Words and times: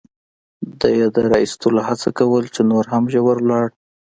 ده 0.79 0.87
یې 0.97 1.05
د 1.13 1.15
را 1.29 1.37
اېستلو 1.43 1.81
هڅه 1.87 2.09
کول، 2.17 2.43
چې 2.55 2.61
نور 2.71 2.85
هم 2.93 3.03
ژور 3.13 3.37
ولاړ. 3.41 3.67